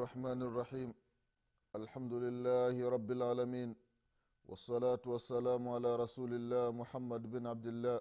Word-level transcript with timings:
الرحمن 0.00 0.42
الرحيم 0.42 0.94
الحمد 1.76 2.12
لله 2.12 2.88
رب 2.88 3.10
العالمين 3.10 3.76
والصلاة 4.48 5.00
والسلام 5.06 5.68
على 5.68 5.96
رسول 5.96 6.32
الله 6.34 6.70
محمد 6.72 7.22
بن 7.30 7.46
عبد 7.46 7.66
الله 7.66 8.00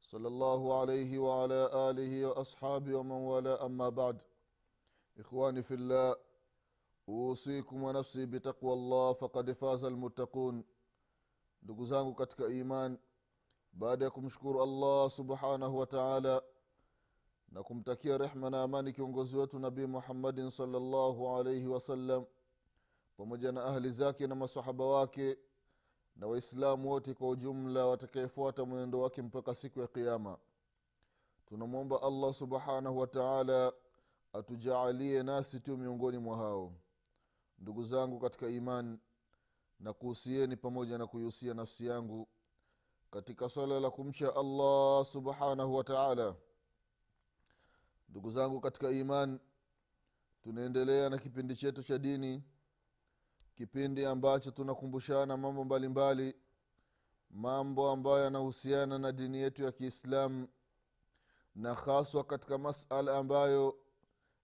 صلى 0.00 0.28
الله 0.28 0.80
عليه 0.80 1.18
وعلى 1.18 1.60
آله 1.90 2.26
وأصحابه 2.26 2.94
ومن 2.96 3.10
والاه 3.30 3.66
أما 3.66 3.88
بعد 3.88 4.22
إخواني 5.18 5.62
في 5.62 5.74
الله 5.74 6.16
أوصيكم 7.08 7.82
ونفسي 7.82 8.26
بتقوى 8.26 8.72
الله 8.72 9.12
فقد 9.12 9.52
فاز 9.52 9.84
المتقون 9.84 10.64
ndugu 11.62 11.84
zangu 11.86 12.14
katika 12.14 12.48
iman 12.48 12.98
baada 13.72 14.04
ya 14.04 14.10
kumshukuru 14.10 14.62
allah 14.62 15.10
subhanahu 15.10 15.78
wa 15.78 15.86
taala 15.86 16.42
na 17.53 17.63
kumtakia 17.63 18.17
rehma 18.17 18.49
na 18.49 18.63
amani 18.63 18.93
kiongozi 18.93 19.37
wetu 19.37 19.59
nabii 19.59 19.85
muhammadin 19.85 20.49
salllahu 20.49 21.29
alaihi 21.37 21.67
wasallam 21.67 22.25
pamoja 23.17 23.51
na 23.51 23.65
ahli 23.65 23.89
zake 23.89 24.27
na 24.27 24.35
masahaba 24.35 24.85
wake 24.85 25.37
na 26.15 26.27
waislamu 26.27 26.89
wote 26.91 27.13
kwa 27.13 27.29
ujumla 27.29 27.85
watakayefuata 27.85 28.65
mwenendo 28.65 28.99
wake 28.99 29.21
mpaka 29.21 29.55
siku 29.55 29.79
ya 29.79 29.87
qiama 29.87 30.37
tunamwomba 31.45 32.01
allah 32.01 32.33
subhanahu 32.33 32.99
wataala 32.99 33.73
atujaalie 34.33 35.23
nasi 35.23 35.59
tu 35.59 35.77
miongoni 35.77 36.17
mwa 36.17 36.37
hao. 36.37 36.73
Ndugu 37.59 37.83
zangu 37.83 38.19
katika 38.19 38.47
iman 38.49 38.99
na 39.79 39.93
kuhusieni 39.93 40.55
pamoja 40.57 40.97
na 40.97 41.07
kuihusia 41.07 41.53
nafsi 41.53 41.85
yangu 41.85 42.27
katika 43.11 43.49
swala 43.49 43.79
la 43.79 43.89
kumcha 43.89 44.35
allah 44.35 45.05
subhanahu 45.05 45.75
wa 45.75 45.83
taala 45.83 46.35
ndugu 48.13 48.31
zangu 48.31 48.61
katika 48.61 48.91
iman 48.91 49.39
tunaendelea 50.43 51.09
na 51.09 51.17
kipindi 51.17 51.55
chetu 51.55 51.83
cha 51.83 51.97
dini 51.97 52.43
kipindi 53.55 54.05
ambacho 54.05 54.51
tunakumbushana 54.51 55.37
mambo 55.37 55.63
mbalimbali 55.63 56.23
mbali, 56.23 56.35
mambo 57.29 57.89
ambayo 57.91 58.23
yanahusiana 58.23 58.97
na 58.99 59.11
dini 59.11 59.37
yetu 59.37 59.63
ya 59.63 59.71
kiislamu 59.71 60.47
na 61.55 61.73
haswa 61.73 62.23
katika 62.23 62.57
masala 62.57 63.17
ambayo 63.17 63.77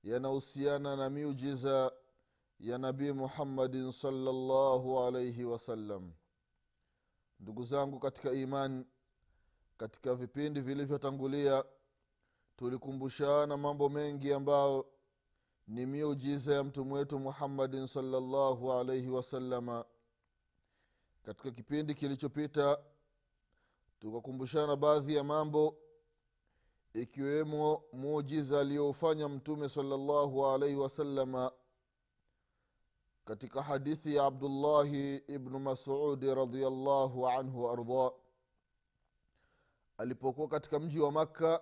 yanahusiana 0.04 0.96
na 0.96 1.10
miujiza 1.10 1.92
ya 2.60 2.78
nabii 2.78 3.12
muhammadin 3.12 3.92
salllahu 3.92 5.00
alaihi 5.00 5.44
wasallam 5.44 6.12
ndugu 7.40 7.64
zangu 7.64 8.00
katika 8.00 8.32
iman 8.32 8.86
katika 9.78 10.16
vipindi 10.16 10.62
vilivyotangulia 10.62 11.64
tulikumbushana 12.60 13.58
mambo 13.58 13.90
mengi 13.90 14.34
ambayo 14.34 14.86
ni 15.68 15.86
miujiza 15.86 16.54
ya 16.56 16.64
mtume 16.64 16.94
wetu 16.94 17.20
muhammadin 17.20 17.88
salllahu 17.88 18.74
alaihi 18.74 19.10
wasalama 19.10 19.86
katika 21.24 21.52
kipindi 21.52 21.96
kilichopita 21.96 22.80
tukakumbushana 24.00 24.76
baadhi 24.76 25.16
ya 25.16 25.24
mambo 25.24 25.78
ikiwemo 26.94 27.84
muujiza 27.94 28.60
aliyoufanya 28.60 29.30
mtume 29.30 29.70
salllahu 29.70 30.48
alaihi 30.48 30.76
wasalama 30.76 31.52
katika 33.26 33.62
hadithi 33.62 34.16
ya 34.16 34.26
abdullahi 34.26 35.16
ibnu 35.16 35.60
masudi 35.60 36.36
radiallahu 36.36 37.28
anhu 37.30 37.64
waardah 37.64 38.12
alipokuwa 39.98 40.48
katika 40.48 40.80
mji 40.80 41.00
wa 41.00 41.12
makka 41.12 41.62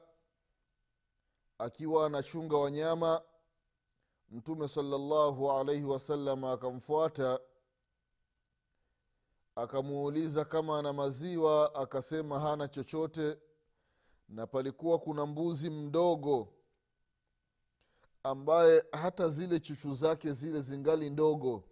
akiwa 1.58 2.06
anachunga 2.06 2.58
wanyama 2.58 3.22
mtume 4.30 4.68
salallahu 4.68 5.52
alaihi 5.52 5.84
wasallam 5.84 6.44
akamfuata 6.44 7.40
akamuuliza 9.56 10.46
kama 10.46 10.80
ana 10.80 10.94
maziwa 10.94 11.76
akasema 11.76 12.40
hana 12.40 12.68
chochote 12.68 13.38
na 14.30 14.48
palikuwa 14.48 15.00
kuna 15.00 15.26
mbuzi 15.26 15.70
mdogo 15.70 16.54
ambaye 18.24 18.84
hata 18.92 19.30
zile 19.30 19.60
chuchu 19.60 19.94
zake 19.94 20.32
zile 20.34 20.62
zingali 20.62 21.10
ndogo. 21.10 21.64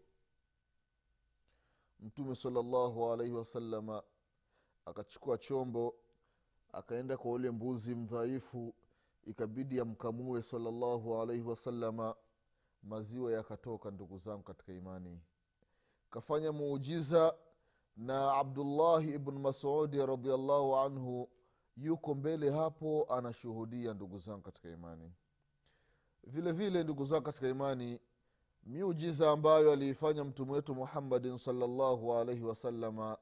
Mtume 2.00 2.36
salallahu 2.36 3.12
alaihi 3.14 3.34
wasalama 3.34 4.04
akachukua 4.86 5.38
chombo 5.38 5.96
akaenda 6.74 7.18
kwa 7.18 7.32
ule 7.32 7.52
mbuzi 7.52 7.96
mdhaifu 7.96 8.74
ikabidi 9.26 9.80
amkamue 9.80 10.42
salallahu 10.42 11.22
alaihi 11.22 11.42
wasalama 11.44 12.16
maziwa 12.84 13.32
yakatoka 13.32 13.92
ndugu 13.92 14.18
zangu 14.18 14.44
katika 14.44 14.74
imani. 14.74 15.20
Kafanya 16.10 16.52
muujiza 16.52 17.36
na 17.98 18.34
abdullahi 18.34 19.14
ibnu 19.14 19.40
masudi 19.40 20.06
radiallahu 20.06 20.78
anhu 20.78 21.30
yuko 21.78 22.16
mbele 22.16 22.52
hapo 22.52 23.06
anashuhudia 23.10 23.94
ndugu 23.94 24.20
zangu 24.20 24.42
katika 24.42 24.70
imani. 24.70 25.12
Vile 26.24 26.52
vile 26.52 26.84
ndugu 26.84 27.06
zangu 27.06 27.24
katika 27.24 27.50
imani 27.50 28.00
miujiza 28.64 29.32
ambayo 29.32 29.72
aliifanya 29.72 30.24
mtume 30.24 30.52
wetu 30.52 30.76
muhammadin 30.76 31.38
salllahu 31.38 32.14
alaihi 32.16 32.44
wasalama 32.44 33.18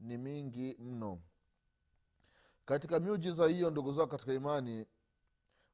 ni 0.00 0.18
mingi 0.18 0.76
mno. 0.78 1.18
Katika 2.64 3.00
miujiza 3.00 3.48
hiyo 3.48 3.70
ndugu 3.70 3.92
zangu 3.92 4.08
katika 4.10 4.34
imani 4.34 4.86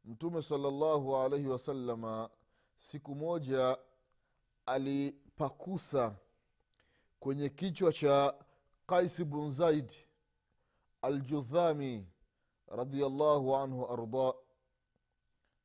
mtume 0.05 0.43
salallahu 0.43 1.17
alaihi 1.17 1.47
wasalama 1.49 2.31
siku 2.77 3.15
moja 3.15 3.79
alipakusa 4.67 6.17
kwenye 7.21 7.49
kichwa 7.49 7.93
cha 7.93 8.35
qaisi 8.87 9.25
bun 9.25 9.51
zaid 9.51 9.93
aljudhami 11.03 12.07
radiallahu 12.69 13.57
anhu 13.57 13.87
arda 13.93 14.35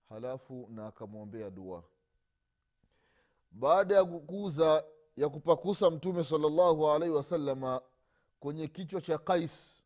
halafu 0.09 0.67
na 0.71 0.87
akamwombea 0.87 1.49
dua. 1.49 1.83
Baada 3.51 3.95
ya 3.95 4.05
kukuza 4.05 4.83
ya 5.15 5.29
kupakusa 5.29 5.89
mtume 5.91 6.23
salallahu 6.23 6.89
alaihi 6.91 7.15
wasalama 7.15 7.81
kwenye 8.39 8.67
kichwa 8.67 9.01
cha 9.01 9.17
qais 9.17 9.83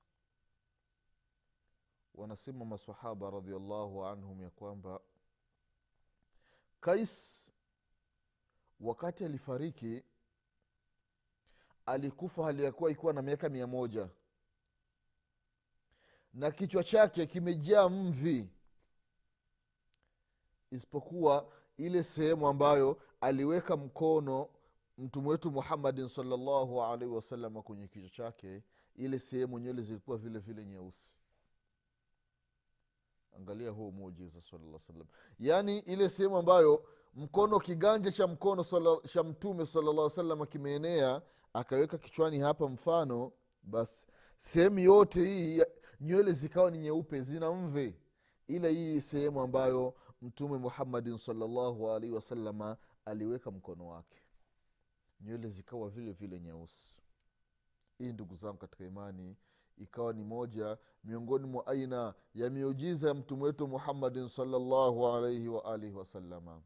wanasema 2.16 2.66
masahaba 2.66 3.30
radiallahu 3.30 4.06
anhum 4.06 4.42
ya 4.42 4.50
kwamba 4.50 5.00
kais 6.82 7.54
wakati 8.80 9.26
alifariki 9.26 10.04
alikufa 11.86 12.44
hali 12.44 12.64
ya 12.64 12.72
kuwa 12.72 12.92
ikiwa 12.92 13.14
na 13.14 13.22
miaka 13.22 13.50
mia 13.50 13.68
moja. 13.68 14.10
Na 16.34 16.52
kichwa 16.52 16.84
chake 16.84 17.26
kimejaa 17.26 17.90
mvi. 17.90 18.50
Isipokuwa 20.72 21.52
ile 21.78 22.04
sehemu 22.04 22.48
ambayo 22.48 23.02
aliweka 23.22 23.78
mkono 23.78 24.50
mtume 24.98 25.30
wetu 25.30 25.52
muhammadin 25.52 26.08
salllahu 26.08 26.84
alaihi 26.84 27.16
wasalama 27.16 27.62
kwenye 27.62 27.88
kichwa 27.88 28.10
chake 28.10 28.64
ile 28.96 29.20
sehemu 29.20 29.60
nywele 29.60 29.82
zilikuwa 29.82 30.18
vile 30.18 30.40
vile 30.40 30.66
nyeusi 30.66 31.18
angalia 33.36 33.70
huu 33.70 33.92
muujiza 33.92 34.42
salaa 34.42 34.80
salam 34.88 35.08
yaani 35.40 35.80
ile 35.80 36.10
sehemu 36.10 36.38
ambayo 36.38 36.86
mkono 37.14 37.60
kiganja 37.60 38.12
cha 38.12 38.28
mkono 38.28 38.64
cha 39.08 39.24
mtume 39.24 39.66
salallah 39.66 40.10
salam 40.10 40.46
kimeenea 40.46 41.22
akaweka 41.54 41.98
kichwani 41.98 42.40
hapa 42.40 42.68
mfano 42.70 43.32
basi. 43.64 44.08
Sehemu 44.38 44.80
yote 44.80 45.26
hii 45.26 45.62
nywele 46.02 46.32
zikawa 46.32 46.72
ni 46.72 46.78
nyeupe 46.78 47.22
zina 47.22 47.52
mve 47.54 48.00
ila 48.48 48.68
hii 48.70 49.02
sehemu 49.02 49.42
ambayo 49.42 49.94
mtume 50.22 50.58
muhammadin 50.58 51.18
salllahu 51.18 51.84
wasalama 52.14 52.78
aliweka 53.06 53.52
mkono 53.52 53.88
wake. 53.88 54.22
Nywele 55.22 55.48
zikawa 55.50 55.90
vile 55.90 56.12
vile 56.12 56.40
nyeusi 56.40 56.98
hii 57.98 58.14
ndugu 58.14 58.36
zangu 58.36 58.58
katika 58.58 58.84
imani 58.86 59.38
ikawa 59.78 60.14
ni 60.14 60.24
moja 60.24 60.78
miongoni 61.04 61.46
mwa 61.48 61.68
aina 61.68 62.14
ya 62.34 62.50
miujiza 62.50 63.08
ya 63.08 63.14
mtume 63.14 63.44
wetu 63.44 63.68
muhammadin 63.68 64.28
salllahu 64.28 65.08
alaihi 65.08 65.48
waalihi 65.48 65.94
wasalama 65.94 66.62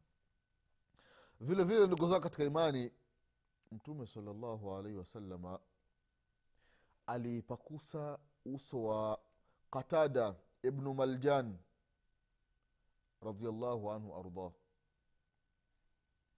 vile 1.40 1.64
vile 1.64 1.86
ndugu 1.86 2.08
zangu 2.08 2.22
katika 2.22 2.44
imani 2.44 2.90
mtume 3.72 4.06
salllahu 4.06 4.76
alaihi 4.76 4.98
wasalama 4.98 5.58
aliipakusa 7.06 8.18
uso 8.44 8.82
wa 8.84 9.20
qatada 9.70 10.34
ibnu 10.62 10.94
maljan 10.94 11.58
radiallahu 13.22 13.90
anhu 13.92 14.16
ardah 14.16 14.52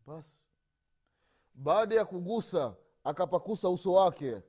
basi 0.07 0.49
baada 1.55 1.95
ya 1.95 2.05
kugusa 2.05 2.77
akapakusa 3.05 3.69
uso 3.69 3.93
wake 3.93 4.43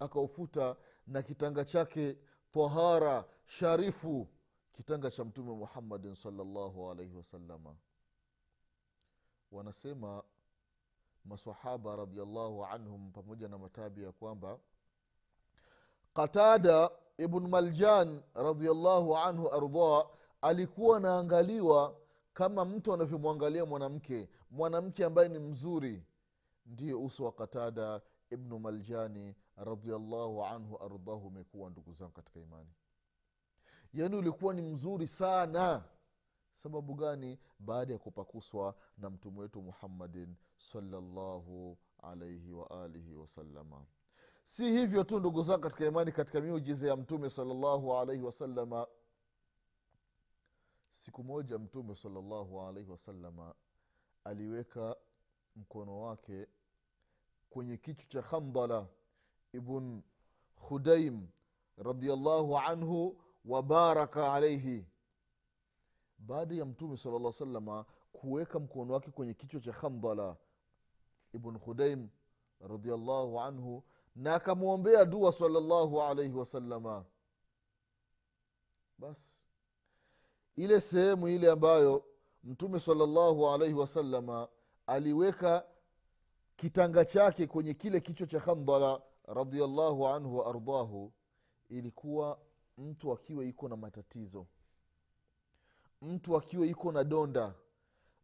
akaufuta 0.00 0.76
na 1.06 1.22
kitanga 1.22 1.64
chake 1.64 2.18
tahara 2.50 3.24
sharifu 3.44 4.28
kitanga 4.72 5.10
cha 5.10 5.24
mtume 5.24 5.52
muhammadin 5.54 6.14
salllahu 6.14 6.90
alaihi 6.90 7.14
wasalama 7.16 7.76
wanasema 9.52 10.22
masahaba 11.24 11.96
radiallahu 11.96 12.64
anhum 12.64 13.12
pamoja 13.12 13.48
na 13.48 13.58
matabi 13.58 14.02
ya 14.02 14.12
kwamba 14.12 14.58
qatada 16.14 16.90
ibn 17.18 17.48
maljan 17.48 18.22
radiallahu 18.34 19.16
anhu 19.16 19.48
ardah 19.52 20.06
alikuwa 20.42 20.96
anaangaliwa 20.96 21.96
kama 22.34 22.64
mtu 22.64 22.94
anavyomwangalia 22.94 23.66
mwanamke. 23.66 24.28
Mwanamke 24.50 25.04
ambaye 25.04 25.28
ni 25.28 25.38
mzuri 25.38 26.04
ndiye 26.66 26.94
uso 26.94 27.24
wa 27.24 27.32
qatada 27.32 28.00
ibnu 28.30 28.58
maljani 28.58 29.36
radiallahu 29.56 30.44
anhu 30.44 30.76
ardahu 30.82 31.26
umekuwa 31.26 31.70
ndugu 31.70 31.92
zangu 31.92 32.12
katika 32.12 32.40
imani. 32.40 32.70
Yaani 33.92 34.16
ulikuwa 34.16 34.54
ni 34.54 34.62
mzuri 34.62 35.06
sana. 35.06 35.84
Sababu 36.54 36.94
gani? 36.94 37.38
Baada 37.58 37.92
ya 37.92 37.98
kupakuswa 37.98 38.74
na 38.98 39.10
mtume 39.10 39.40
wetu 39.40 39.62
muhammadin 39.62 40.36
salllahu 40.58 41.78
alaihi 42.02 42.52
waalihi 42.52 43.14
wasalama 43.14 43.86
si 44.42 44.70
hivyo 44.70 45.04
tu 45.04 45.18
ndugu 45.20 45.42
zangu 45.42 45.60
katika 45.60 45.86
imani 45.86 46.12
katika 46.12 46.40
miujiza 46.40 46.88
ya 46.88 46.96
mtume 46.96 47.30
salllahu 47.30 47.98
alaihi 47.98 48.22
wasalama 48.22 48.86
siku 50.90 51.24
moja 51.24 51.58
mtume 51.58 51.94
salllahu 51.94 52.60
alaihi 52.62 52.90
wasalama 52.90 53.54
aliweka 54.24 54.96
mkono 55.56 56.00
wake 56.00 56.46
kwenye 57.50 57.76
kichwa 57.76 58.06
cha 58.08 58.22
khandala 58.22 58.88
ibn 59.52 60.02
khudaim 60.68 61.28
radiallahu 61.76 62.58
anhu 62.58 63.20
wabaraka 63.44 64.32
alaihi 64.34 64.86
baada 66.18 66.54
ya 66.54 66.64
mtume 66.64 66.96
sala 66.96 67.18
llah 67.18 67.32
salama 67.32 67.84
kuweka 68.12 68.58
mkono 68.58 68.94
wake 68.94 69.10
kwenye 69.10 69.34
kichwa 69.34 69.60
cha 69.60 69.72
khandala 69.72 70.36
ibn 71.32 71.58
khudaim 71.58 72.08
radiallahu 72.60 73.40
anhu 73.40 73.84
na 74.16 74.34
akamwombea 74.34 75.04
dua 75.04 75.32
salallahu 75.32 76.02
alaihi 76.02 76.32
wasalama 76.34 77.04
basi 78.98 79.44
ile 80.56 80.80
sehemu 80.80 81.28
ile 81.28 81.50
ambayo 81.50 82.04
mtume 82.44 82.80
salallahu 82.80 83.48
alaihi 83.50 83.74
wasalama 83.74 84.48
aliweka 84.86 85.66
kitanga 86.60 87.04
chake 87.04 87.46
kwenye 87.46 87.74
kile 87.74 88.00
kichwa 88.00 88.26
cha 88.26 88.40
khandala 88.40 89.00
radiallahu 89.24 90.08
anhu 90.08 90.36
waardahu 90.38 91.12
ilikuwa 91.68 92.38
mtu 92.78 93.12
akiwa 93.12 93.44
iko 93.44 93.68
na 93.68 93.76
matatizo. 93.76 94.46
Mtu 96.02 96.36
akiwa 96.36 96.66
iko 96.66 96.92
na 96.92 97.04
donda. 97.04 97.54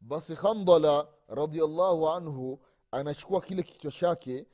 Basi 0.00 0.36
khandala 0.36 1.08
radiallahu 1.28 2.08
anhu 2.08 2.60
anachukua 2.90 3.40
kile 3.40 3.62
kichwa 3.62 3.92
chake 3.92 4.46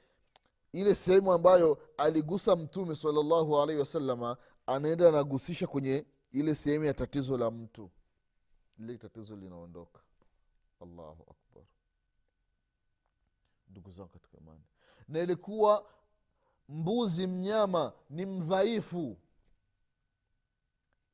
ile 0.73 0.95
sehemu 0.95 1.33
ambayo 1.33 1.79
aligusa 1.97 2.57
mtume 2.57 2.95
salallahu 2.95 3.61
alaihi 3.61 3.81
wasalama 3.81 4.37
anaenda 4.67 5.09
anagusisha 5.09 5.67
kwenye 5.67 6.07
ile 6.33 6.55
sehemu 6.55 6.85
ya 6.85 6.95
tatizo 6.95 7.39
la 7.39 7.51
mtu. 7.51 7.91
Lile 8.79 8.99
tatizo 8.99 9.37
linaondoka. 9.37 10.01
Allahu 10.81 11.23
akbar 11.23 11.42
ndugu 13.73 13.91
zangu 13.91 14.09
katika 14.09 14.39
imani. 14.39 14.63
Na 15.09 15.19
ilikuwa 15.21 15.87
mbuzi 16.69 17.27
mnyama 17.27 17.93
ni 18.11 18.27
mdhaifu. 18.27 19.17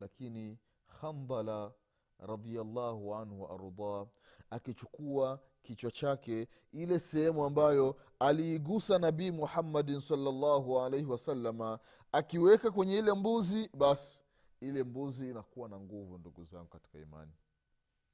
Lakini 0.00 0.58
khandala 1.00 1.72
radiallahu 2.18 3.14
anhu 3.14 3.42
waardah 3.42 4.06
akichukua 4.50 5.40
kichwa 5.62 5.90
chake 5.90 6.48
ile 6.72 6.98
sehemu 6.98 7.44
ambayo 7.44 7.96
aliigusa 8.18 8.98
nabii 8.98 9.30
muhammadin 9.30 10.00
salllahu 10.00 10.80
alaihi 10.80 11.06
wasalama 11.06 11.78
akiweka 12.12 12.70
kwenye 12.70 12.98
ile 12.98 13.12
mbuzi 13.12 13.70
basi 13.74 14.20
ile 14.60 14.84
mbuzi 14.84 15.30
inakuwa 15.30 15.68
na 15.68 15.80
nguvu 15.80 16.18
ndugu 16.18 16.44
zangu 16.44 16.68
katika 16.68 16.98
imani. 16.98 17.32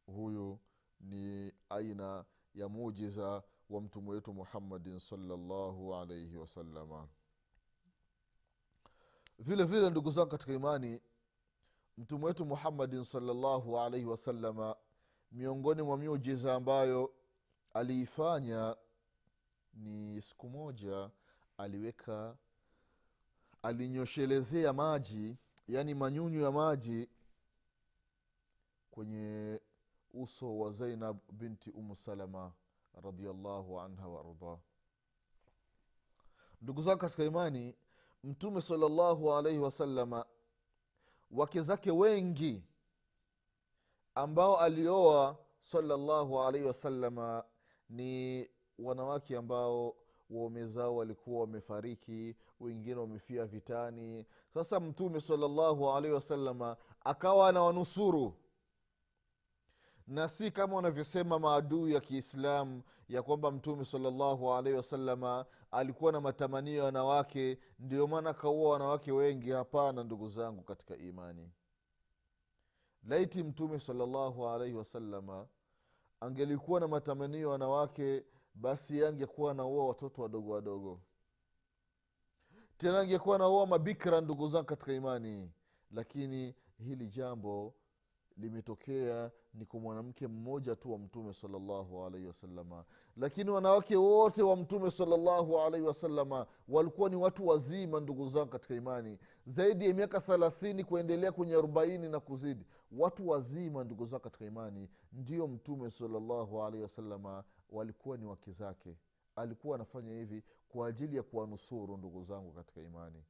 Huyu 0.06 0.58
ni 1.00 1.52
aina 1.68 2.24
ya 2.54 2.68
mujiza 2.68 3.42
wa 3.70 3.80
mtume 3.80 4.10
wetu 4.10 4.32
muhammadin 4.34 4.98
salllahu 4.98 5.94
alaihi 5.94 6.36
wasalama 6.36 7.08
vile 9.38 9.64
vile 9.64 9.90
ndugu 9.90 10.10
zangu 10.10 10.30
katika 10.30 10.52
imani 10.52 11.00
mtume 11.98 12.24
wetu 12.24 12.44
muhammadin 12.46 13.04
salllahu 13.04 13.78
alaihi 13.80 14.06
wasalama 14.06 14.76
miongoni 15.32 15.82
mwa 15.82 15.96
miujiza 15.98 16.54
ambayo 16.54 17.14
aliifanya 17.74 18.76
ni 19.74 20.22
siku 20.22 20.48
moja 20.48 21.10
aliweka 21.58 22.36
alinyoshelezea 23.62 24.72
maji 24.72 25.36
yaani 25.68 25.94
manyunyu 25.94 26.40
ya 26.40 26.52
maji 26.52 27.08
kwenye 28.90 29.60
uso 30.12 30.58
wa 30.58 30.72
zainab 30.72 31.18
binti 31.32 31.70
umu 31.70 31.96
salama 31.96 32.52
radiallahu 33.02 33.80
anha 33.80 34.08
waardah 34.08 34.58
ndugu 36.62 36.82
zako 36.82 36.98
katika 37.00 37.24
imani 37.24 37.74
mtume 38.24 38.60
salllahu 38.60 39.32
alaihi 39.34 39.58
wasalama 39.58 40.24
wake 41.30 41.60
zake 41.62 41.90
wengi 41.90 42.62
ambao 44.14 44.56
alioa 44.60 45.36
salllahu 45.60 46.42
alaihi 46.42 46.66
wasalama 46.66 47.44
ni 47.90 48.48
wanawake 48.78 49.36
ambao 49.36 49.96
waume 50.30 50.64
zao 50.64 50.96
walikuwa 50.96 51.40
wamefariki 51.40 52.36
wengine 52.60 52.94
wamefia 52.94 53.44
vitani. 53.46 54.26
Sasa 54.54 54.80
mtume 54.80 55.20
salllahu 55.20 55.90
alaihi 55.92 56.14
wasalama 56.14 56.76
akawa 57.04 57.48
anawanusuru 57.48 58.34
na 60.06 60.28
si 60.28 60.50
kama 60.50 60.76
wanavyosema 60.76 61.38
maadui 61.38 61.92
ya 61.94 62.00
kiislamu 62.00 62.82
ya 63.08 63.22
kwamba 63.22 63.50
mtume 63.50 63.84
salllahu 63.84 64.52
alaihi 64.54 64.76
wasalama 64.76 65.46
alikuwa 65.70 66.12
na 66.12 66.20
matamanio 66.20 66.74
ya 66.74 66.84
wanawake 66.84 67.58
ndio 67.78 68.06
maana 68.06 68.30
akaua 68.30 68.70
wanawake 68.72 69.12
wengi. 69.12 69.50
Hapana 69.50 70.04
ndugu 70.04 70.28
zangu 70.28 70.62
katika 70.62 70.96
imani. 70.96 71.50
Laiti 73.02 73.42
mtume 73.42 73.80
salllahu 73.80 74.48
alaihi 74.48 74.74
wasalama 74.74 75.46
angelikuwa 76.20 76.80
na 76.80 76.88
matamanio 76.88 77.40
ya 77.40 77.48
wanawake 77.48 78.24
basi 78.54 79.04
angekuwa 79.04 79.50
anaua 79.50 79.86
watoto 79.86 80.22
wadogo 80.22 80.52
wadogo. 80.52 81.00
Tena 82.78 83.00
angekuwa 83.00 83.36
anaua 83.36 83.66
mabikra 83.66 84.20
ndugu 84.20 84.48
zangu 84.48 84.64
katika 84.66 84.92
imani. 84.92 85.52
Lakini 85.90 86.54
hili 86.78 87.08
jambo 87.08 87.74
limetokea 88.36 89.30
ni 89.54 89.66
kwa 89.66 89.80
mwanamke 89.80 90.26
mmoja 90.28 90.76
tu 90.76 90.92
wa 90.92 90.98
mtume 90.98 91.32
salllahu 91.32 92.04
alaihi 92.04 92.26
wasalama 92.26 92.84
lakini 93.16 93.50
wanawake 93.50 93.96
wote 93.96 94.42
wa 94.42 94.56
mtume 94.56 94.90
salllahu 94.90 95.60
alaihi 95.60 95.86
wasalama 95.86 96.46
walikuwa 96.68 97.10
ni 97.10 97.16
watu 97.16 97.46
wazima 97.46 98.00
ndugu 98.00 98.28
zangu 98.28 98.48
katika 98.50 98.74
imani. 98.74 99.18
Zaidi 99.46 99.88
ya 99.88 99.94
miaka 99.94 100.20
thalathini 100.20 100.84
kuendelea 100.84 101.32
kwenye 101.32 101.54
arobaini 101.54 102.08
na 102.08 102.20
kuzidi. 102.20 102.66
Watu 102.92 103.28
wazima 103.28 103.84
ndugu 103.84 104.04
zangu 104.06 104.22
katika 104.22 104.44
imani. 104.44 104.88
Ndio 105.12 105.46
mtume 105.48 105.90
salllahu 105.90 106.62
alaihi 106.62 106.82
wasalama 106.82 107.44
walikuwa 107.70 108.16
ni 108.16 108.24
wake 108.26 108.50
zake. 108.50 108.96
Alikuwa 109.36 109.74
anafanya 109.74 110.12
hivi 110.12 110.42
kwa 110.68 110.88
ajili 110.88 111.16
ya 111.16 111.22
kuwanusuru 111.22 111.96
ndugu 111.96 112.24
zangu 112.24 112.52
katika 112.52 112.80
imani. 112.80 113.24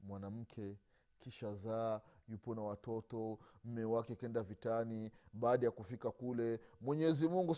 Mwanamke 0.00 0.76
kisha 1.20 1.54
zaa 1.54 2.00
yupo 2.28 2.54
na 2.54 2.62
watoto 2.62 3.38
mme 3.64 3.84
wake 3.84 4.14
kenda 4.16 4.42
vitani 4.42 5.10
baada 5.32 5.66
ya 5.66 5.70
kufika 5.70 6.10
kule 6.10 6.60
mwenyezi 6.80 7.28
mungu 7.28 7.50